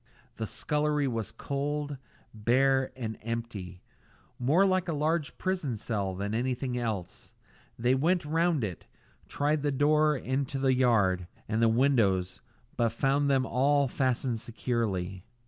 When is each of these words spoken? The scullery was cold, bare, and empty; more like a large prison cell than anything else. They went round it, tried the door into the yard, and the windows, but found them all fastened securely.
The 0.37 0.47
scullery 0.47 1.07
was 1.07 1.31
cold, 1.31 1.97
bare, 2.33 2.91
and 2.95 3.19
empty; 3.21 3.83
more 4.39 4.65
like 4.65 4.87
a 4.87 4.93
large 4.93 5.37
prison 5.37 5.77
cell 5.77 6.15
than 6.15 6.33
anything 6.33 6.75
else. 6.75 7.35
They 7.77 7.93
went 7.93 8.25
round 8.25 8.63
it, 8.63 8.87
tried 9.27 9.61
the 9.61 9.71
door 9.71 10.17
into 10.17 10.57
the 10.57 10.73
yard, 10.73 11.27
and 11.47 11.61
the 11.61 11.69
windows, 11.69 12.41
but 12.75 12.89
found 12.89 13.29
them 13.29 13.45
all 13.45 13.87
fastened 13.87 14.39
securely. 14.39 15.23